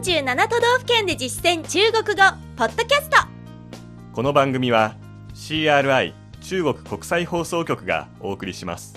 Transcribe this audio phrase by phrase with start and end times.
[0.00, 2.22] 47都道府県で実践中国語
[2.56, 3.18] ポッドキャスト。
[4.14, 4.96] この番組は
[5.34, 8.94] CRI 中国国際放送局がお送りします。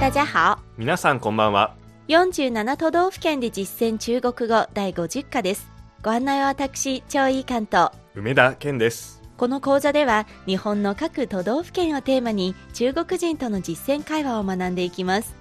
[0.00, 0.58] 大家好。
[0.76, 1.76] 皆さんこんばんは。
[2.08, 5.70] 47都道府県で実践中国語第50課です。
[6.02, 15.36] ご案内は私張井関東梅田健ですこの講座では日本の各都道府県をテーマに中国人との実践会話を学んでいきます。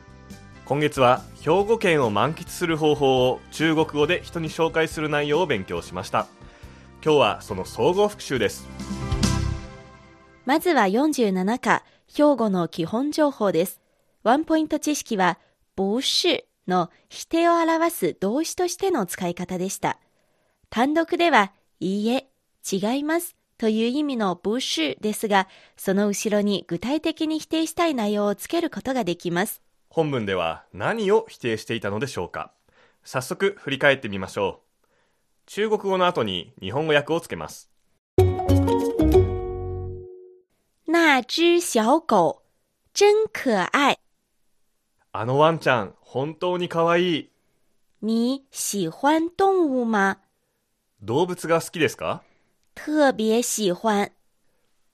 [0.66, 6.28] 今月は兵庫県を満喫する方法を中国語で人に紹介する内容を勉強しました。
[7.04, 8.68] 今日はその総合復習です。
[10.46, 13.82] まずは47課兵庫の基本情報です。
[14.22, 15.40] ワンポイント知識は
[15.76, 19.98] 不是の否定を表す動詞としての使い方でした。
[20.70, 22.28] 単独では、いいえ、
[22.70, 29.62] 違いますという意味の不是ですが、その後ろに具体的に否定したい内容をつけることができます。
[29.90, 32.52] 本文では何を否定していたのでしょうか。
[33.04, 34.88] 早速振り返ってみましょう。
[35.48, 37.70] 中国語の後に日本語訳をつけます。
[40.88, 42.44] 那只小狗
[42.94, 44.00] 真可愛。
[45.14, 47.30] あのワンちゃん本当に可愛い。
[48.02, 50.18] 你喜欢動物吗？
[51.02, 52.22] 動物が好きですか？
[52.78, 54.12] 特別喜欢。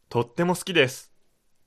[0.07, 1.11] とっても好きです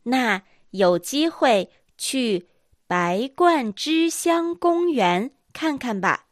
[0.07, 2.47] 那有機会去
[2.89, 6.25] 白冠之鄉公園看看吧。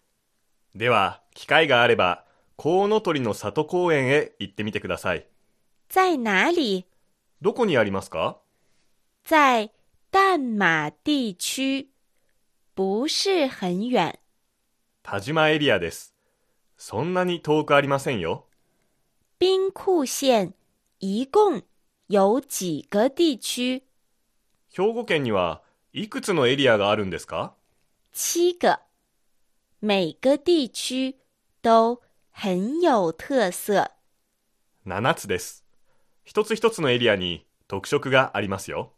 [0.74, 2.24] では機会があれば
[2.56, 5.26] コウノトリの里公園へ行ってみてください
[5.90, 6.86] 在哪里？
[7.42, 8.38] どこにありますか？
[9.24, 9.70] 在
[10.10, 11.88] 淡馬地區。
[12.74, 14.14] 不是很遠。
[15.02, 16.14] 田島エリアです
[16.78, 18.46] そんなに遠くありませんよ
[19.44, 20.54] 兵庫縣
[21.00, 21.62] 一共
[22.08, 23.82] 有幾個地區
[24.70, 25.60] 兵庫県には
[25.92, 27.52] いくつのエリアがあるんですか？
[28.10, 28.78] 七個。
[29.82, 31.16] 每個地區
[31.60, 33.90] 都很有特色。
[34.86, 35.66] 7つです
[36.24, 38.94] 一つ一つのエリアに特色がありますよ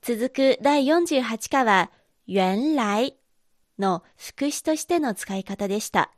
[0.00, 1.90] 続く第48課は、
[2.32, 3.16] 原来
[3.80, 6.12] の副詞としての使い方でした。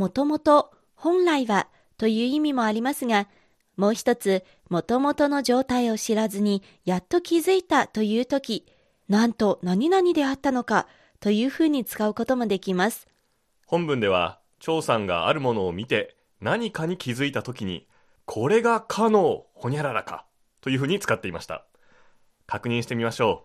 [0.00, 1.68] もともと、本来は
[1.98, 3.28] という意味もありますが、
[3.76, 8.64] もう一つ、もともとの状態を知らずに、やっと気づいたというとき、
[9.10, 10.86] なんと何々であったのか
[11.20, 13.08] というふうに使うこともできます。
[13.66, 17.86] 本文では張さんがあるものを見て何かに気づいた時に
[18.24, 20.24] これがかのほにゃららか
[20.62, 21.66] というふうに使っていました
[22.46, 23.44] 確認してみましょ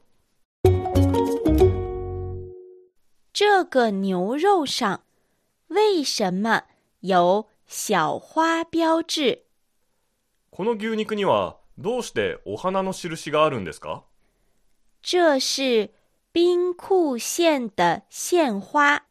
[3.34, 5.05] 这个牛肉上
[5.68, 6.64] 为什么
[7.00, 9.46] 有小花标志？
[10.52, 14.04] うこの牛肉にはどうしてお花の印があるんですか？
[15.02, 15.90] 这是
[16.34, 19.04] 兵库县的县花，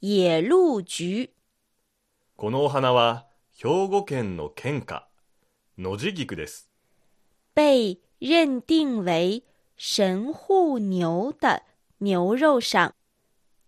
[0.00, 1.30] 野鹿菊。
[2.36, 3.26] このお花は
[3.56, 5.06] 兵庫県の県花
[5.78, 6.68] 野地菊です
[7.54, 9.44] 被认定为
[9.76, 11.62] 神户牛的
[11.98, 12.92] 牛肉上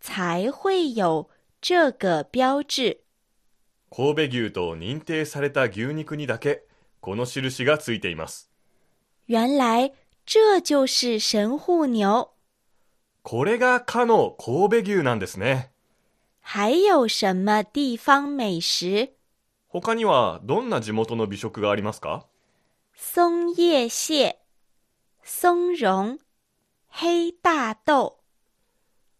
[0.01, 1.29] 才会有
[1.67, 3.01] 这个标志。
[3.91, 6.67] 神戸牛と認定された牛肉にだけ
[7.01, 8.51] この印がついています
[9.31, 9.95] 原来
[10.27, 12.29] 这就是神户牛。
[13.23, 15.71] これがかの神戸牛なんですね
[16.43, 19.15] 还有什么地方美食？
[19.69, 22.27] 他にはどんな地元の美食がありますか？
[22.95, 24.37] 松叶蟹、
[25.23, 26.19] 松茸、
[26.91, 28.17] 黑大豆。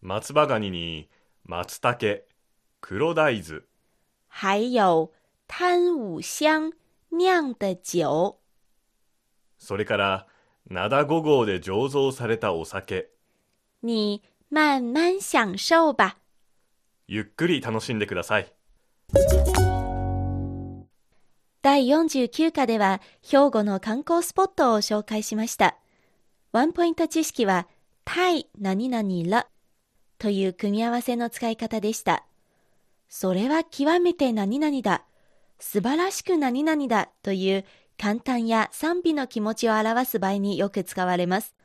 [0.03, 1.09] 松葉ガニに
[1.43, 2.21] 松茸
[2.87, 3.63] 黒大豆
[4.27, 5.11] 还有
[5.47, 6.71] 贪五香
[7.09, 8.37] 酿的酒。
[9.57, 10.27] それから
[10.69, 13.09] 灘五号で醸造されたお酒
[13.81, 16.17] 你慢慢享受吧。
[17.07, 18.53] ゆっくり楽しんでください
[21.63, 25.75] 第49課では兵庫の観光スポットを紹介しました。
[26.51, 27.67] ワンポイント知識は、
[28.03, 29.47] 対何々ら
[30.19, 32.27] という組み合わせの使い方でした。
[33.09, 35.05] それは極めて何々だ。
[35.59, 37.65] 素晴らしく何々だという
[37.97, 41.55] 簡単や賛美の気持ちを表す場合によく使われます。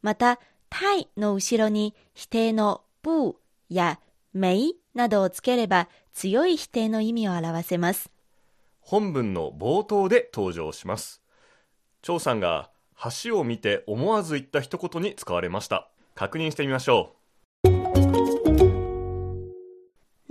[0.00, 0.38] また、
[0.70, 3.36] 対の後ろに否定の不
[3.68, 4.00] や
[4.32, 8.12] めなどをつければ強い否定の意味を表せます。
[8.82, 11.22] 本文の冒頭で登場します
[12.02, 12.70] 張さんが
[13.24, 17.21] 橋を見て思わず言った一言に使われました確認してみましょう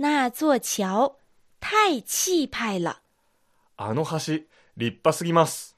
[0.02, 1.18] 那座桥
[1.60, 3.02] 太气派了。
[3.78, 4.42] うあの橋
[4.76, 5.76] 立派すぎます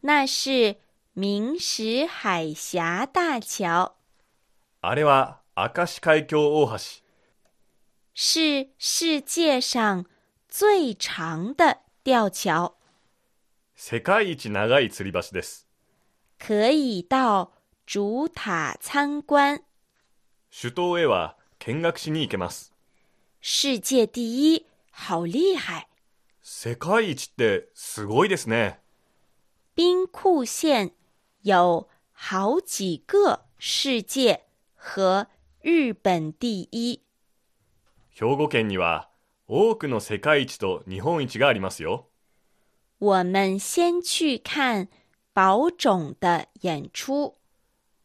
[0.00, 0.76] 那是
[1.14, 3.96] 明石海峡大橋
[4.80, 7.02] あれは明石海峡大橋。
[8.14, 10.04] 是世界上
[10.48, 12.76] 最長的吊橋，
[13.74, 15.66] 世界一長い吊り橋です。
[16.38, 17.50] 可以到
[17.86, 19.62] 主塔參觀。
[20.48, 22.73] 首都へは見学しに行けます。
[23.46, 24.22] 世界第
[24.54, 25.86] 一，好厲害！
[26.40, 28.80] 世界一ってすごいですね。
[29.76, 30.92] 兵庫縣
[31.42, 34.40] 有好幾個世界
[34.78, 35.28] 和
[35.62, 37.02] 日本第一。
[38.08, 39.10] 兵庫県には
[39.46, 42.08] 多くの世界一と日本一がありますよ。
[42.98, 44.88] 我們先去看
[45.34, 47.34] 寶冢的演出，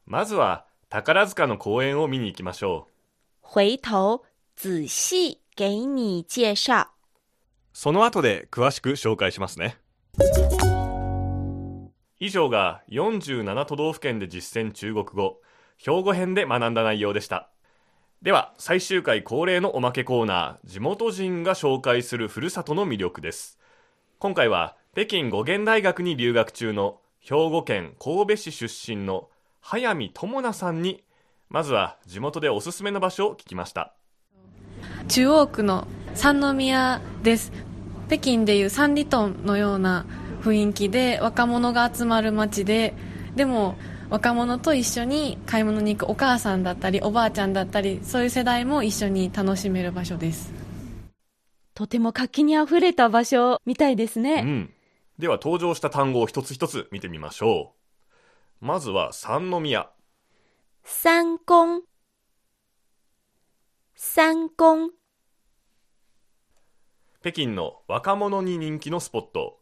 [0.06, 3.53] まずは宝塚の公演を見に行きましょう。
[3.53, 4.25] 回頭
[4.61, 6.88] 仔細給你介紹。
[7.71, 9.77] その後で詳しく紹介しますね。
[12.19, 15.38] 以上が47都道府県で実践中国語、
[15.77, 17.50] 兵庫編で学んだ内容でした。
[18.21, 23.57] では、最終回恒例のおまけコーナー、地元人が紹介するふるさとの魅力です。
[24.17, 29.29] 今回は、北京語源大学に留学中の兵庫県神戸市出身の
[29.61, 31.01] 早見智奈さんに、
[31.47, 33.95] まずは地元でおすすめの場所を聞きました。
[35.09, 37.51] 中央区の三宮です
[38.07, 40.06] 北京でいう三里屯のような
[40.44, 42.94] 雰囲気で若者が集まる街で
[43.35, 43.75] でも
[44.09, 50.53] 若者と一緒に買い物に行くお母さんだったりおばあちゃんだったりそういう世代も一緒に楽しめる場所です
[51.73, 54.41] とても活気にあふれた場所みたいですうね。
[54.41, 54.69] ん。
[55.17, 57.73] では登場した単語を一つ一つ見てみましょ
[58.61, 58.65] う。
[58.65, 59.89] まずは三宮。
[60.83, 61.83] 三公，
[63.95, 64.89] 三公，
[67.21, 69.60] 北京の若者に人気のスポット、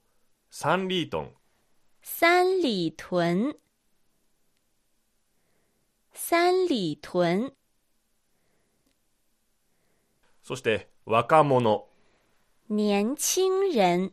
[0.51, 1.31] サンリートン。
[2.03, 3.55] 三里屯，
[6.13, 7.51] 三里屯，
[10.43, 11.87] そして若者、
[12.69, 14.11] 年轻人，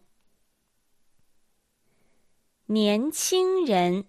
[2.67, 4.07] 年轻人，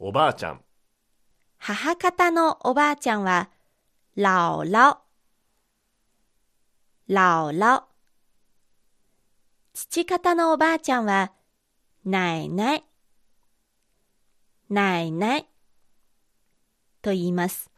[0.00, 0.64] おばあちゃん、
[1.58, 3.48] 母方のおばあちゃんは、
[4.16, 5.07] 姥姥、
[7.08, 7.84] 姥姥。
[9.72, 11.32] 父方のおばあちゃんは、
[12.04, 12.84] 奶奶、
[14.68, 15.46] 奶奶
[17.00, 17.70] と言います。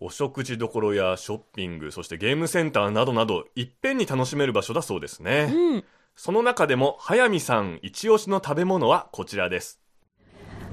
[0.00, 5.52] お食事どころやショッピング、そしてゲームセンターなどなど、いっぺんに楽しめる場所だそうですね。
[5.54, 5.84] うん。
[6.16, 9.80] その中でも、早見さん一押しの食べ物はこちらです。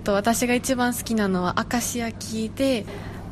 [0.04, 2.86] と私が一番好きなのは明石焼きで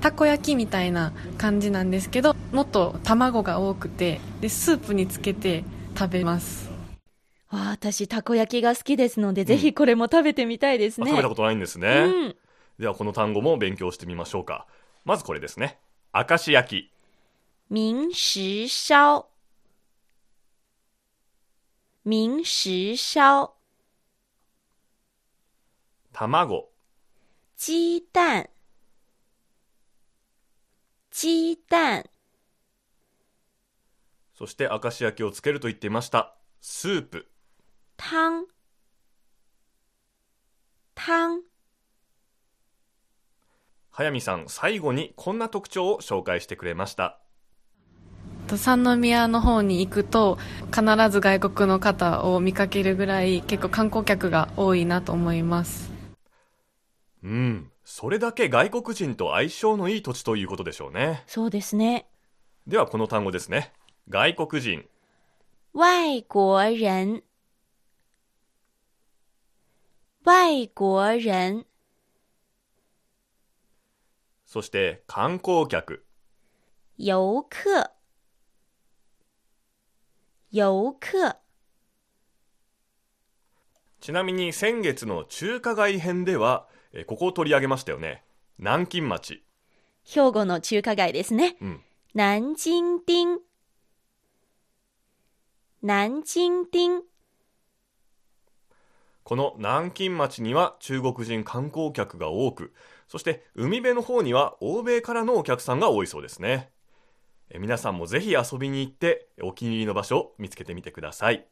[0.03, 5.63] たこ焼きみたいな感じなんですけどもっと卵が多くてでスープにつけて
[5.97, 6.69] 食べます
[7.49, 11.05] 私、たこ焼きが好きですので、ぜひこれも食べてみたいですね。
[11.05, 11.87] あ食べたことないんですね。
[11.87, 12.35] うん。
[12.79, 14.65] ではこの単語も勉強してみましょうか。
[15.05, 15.77] まずこれですね。
[16.15, 16.91] 明石焼き。
[17.69, 19.25] 明石燒，
[22.05, 23.51] 明石燒，
[26.11, 26.69] 卵、
[27.55, 28.49] 雞蛋，
[31.53, 32.03] 雞蛋，
[34.33, 36.35] そして明石焼きをつけると言っていました。
[36.61, 37.27] スープ、
[37.99, 38.05] 湯，
[40.97, 41.43] 湯，
[43.91, 47.19] 早見さん最後にこんな特徴を紹介してくれました。
[48.47, 50.39] と三宮の方に行くと
[50.75, 50.81] 必
[51.11, 55.93] ず外国の方を見かけるぐらい結構観光客が多いなと思います。
[57.23, 61.23] うん、それだけ外国人と相性のいい土地ということでしょうね。
[61.27, 62.07] そうですね。
[62.65, 63.73] ではこの単語ですね。
[64.09, 64.87] 外国人、
[65.73, 67.23] 外国人，
[70.23, 71.65] 外国人，
[74.45, 76.05] そして観光客、
[76.97, 77.15] 遊
[77.49, 77.91] 客，
[80.51, 81.35] 遊客。
[83.99, 88.23] ちなみに先月の中華街編では、えここを取り上げましたよね。
[88.59, 89.43] 南京町。
[90.05, 91.57] 兵庫の中華街ですね。
[91.59, 91.81] うん。
[92.13, 93.41] 南京町。
[95.81, 97.03] 南京町。
[99.23, 102.73] この南京町には中国人観光客が多く、
[103.07, 106.69] そして海辺の方には欧米からのお客さんが多いそうですね。
[107.49, 111.47] え皆さんもぜひ遊びに行ってお気に入りの場所を見つけてみてください。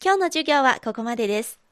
[0.00, 1.67] 今日の授業はここまでです。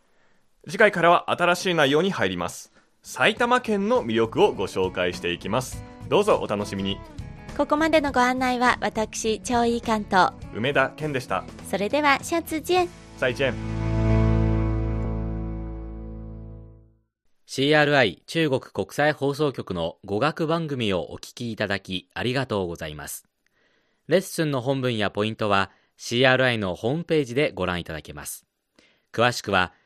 [0.69, 2.73] 次回からは新しい内容に入ります。
[3.01, 5.85] 埼玉県の魅力をご紹介していきます。
[6.09, 6.99] どうぞお楽しみに。
[7.57, 11.45] ここまでのご案内は私超いい関東梅田健でした。
[11.71, 12.89] それではシャツジェン。
[13.17, 13.37] 再ン
[17.47, 23.25] CRI 中国国際放送局の語学番組をお聞きいただきありがとうございます。
[24.09, 28.45] レッスンの本文やポイントは CRI のホームページでご覧いただけます。
[29.13, 29.73] 詳しくは「